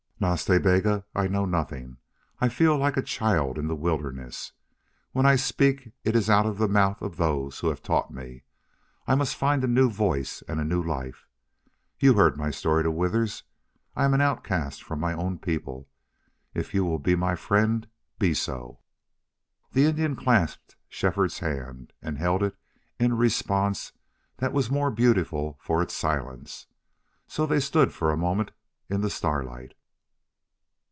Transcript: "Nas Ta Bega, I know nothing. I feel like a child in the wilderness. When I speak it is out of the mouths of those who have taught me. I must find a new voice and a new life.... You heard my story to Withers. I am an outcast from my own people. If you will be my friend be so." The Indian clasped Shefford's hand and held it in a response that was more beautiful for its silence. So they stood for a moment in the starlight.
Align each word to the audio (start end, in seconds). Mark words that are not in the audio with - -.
"Nas 0.23 0.45
Ta 0.45 0.59
Bega, 0.59 1.03
I 1.15 1.27
know 1.27 1.45
nothing. 1.45 1.97
I 2.39 2.47
feel 2.47 2.77
like 2.77 2.95
a 2.95 3.01
child 3.01 3.57
in 3.57 3.65
the 3.67 3.75
wilderness. 3.75 4.51
When 5.13 5.25
I 5.25 5.35
speak 5.35 5.93
it 6.03 6.15
is 6.15 6.29
out 6.29 6.45
of 6.45 6.59
the 6.59 6.67
mouths 6.67 7.01
of 7.01 7.17
those 7.17 7.59
who 7.59 7.69
have 7.69 7.81
taught 7.81 8.13
me. 8.13 8.43
I 9.07 9.15
must 9.15 9.35
find 9.35 9.63
a 9.63 9.67
new 9.67 9.89
voice 9.89 10.43
and 10.47 10.59
a 10.59 10.63
new 10.63 10.83
life.... 10.83 11.25
You 11.99 12.13
heard 12.13 12.37
my 12.37 12.51
story 12.51 12.83
to 12.83 12.91
Withers. 12.91 13.41
I 13.95 14.05
am 14.05 14.13
an 14.13 14.21
outcast 14.21 14.83
from 14.83 14.99
my 14.99 15.13
own 15.13 15.39
people. 15.39 15.89
If 16.53 16.71
you 16.75 16.85
will 16.85 16.99
be 16.99 17.15
my 17.15 17.33
friend 17.33 17.87
be 18.19 18.35
so." 18.35 18.77
The 19.71 19.85
Indian 19.85 20.15
clasped 20.15 20.75
Shefford's 20.87 21.39
hand 21.39 21.93
and 21.99 22.19
held 22.19 22.43
it 22.43 22.55
in 22.99 23.13
a 23.13 23.15
response 23.15 23.91
that 24.37 24.53
was 24.53 24.69
more 24.69 24.91
beautiful 24.91 25.57
for 25.59 25.81
its 25.81 25.95
silence. 25.95 26.67
So 27.25 27.47
they 27.47 27.59
stood 27.59 27.91
for 27.91 28.11
a 28.11 28.17
moment 28.17 28.51
in 28.87 29.01
the 29.01 29.09
starlight. 29.09 29.73